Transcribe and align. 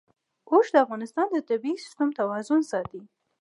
اوښ 0.51 0.67
د 0.73 0.75
افغانستان 0.85 1.27
د 1.31 1.37
طبعي 1.49 1.73
سیسټم 1.83 2.09
توازن 2.19 2.61
ساتي. 2.71 3.01